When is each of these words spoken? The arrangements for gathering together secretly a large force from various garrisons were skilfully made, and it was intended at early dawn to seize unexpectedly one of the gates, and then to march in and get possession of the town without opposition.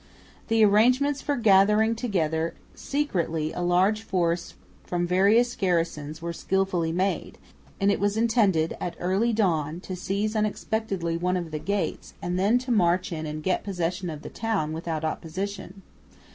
The 0.47 0.65
arrangements 0.65 1.21
for 1.21 1.35
gathering 1.35 1.93
together 1.95 2.55
secretly 2.73 3.51
a 3.53 3.61
large 3.61 4.01
force 4.01 4.55
from 4.83 5.05
various 5.05 5.55
garrisons 5.55 6.23
were 6.23 6.33
skilfully 6.33 6.91
made, 6.91 7.37
and 7.79 7.91
it 7.91 7.99
was 7.99 8.17
intended 8.17 8.75
at 8.81 8.95
early 8.99 9.31
dawn 9.31 9.79
to 9.81 9.95
seize 9.95 10.35
unexpectedly 10.35 11.17
one 11.17 11.37
of 11.37 11.51
the 11.51 11.59
gates, 11.59 12.15
and 12.19 12.39
then 12.39 12.57
to 12.65 12.71
march 12.71 13.11
in 13.11 13.27
and 13.27 13.43
get 13.43 13.63
possession 13.63 14.09
of 14.09 14.23
the 14.23 14.29
town 14.29 14.73
without 14.73 15.05
opposition. 15.05 15.83